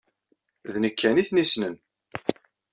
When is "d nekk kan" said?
0.71-1.19